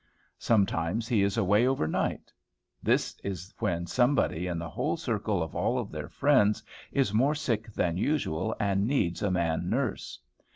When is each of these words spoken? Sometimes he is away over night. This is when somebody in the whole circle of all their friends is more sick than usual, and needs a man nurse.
Sometimes 0.39 1.07
he 1.07 1.21
is 1.21 1.37
away 1.37 1.67
over 1.67 1.85
night. 1.87 2.33
This 2.81 3.15
is 3.23 3.53
when 3.59 3.85
somebody 3.85 4.47
in 4.47 4.57
the 4.57 4.67
whole 4.67 4.97
circle 4.97 5.43
of 5.43 5.55
all 5.55 5.85
their 5.85 6.09
friends 6.09 6.63
is 6.91 7.13
more 7.13 7.35
sick 7.35 7.71
than 7.73 7.97
usual, 7.97 8.55
and 8.59 8.87
needs 8.87 9.21
a 9.21 9.29
man 9.29 9.69
nurse. 9.69 10.17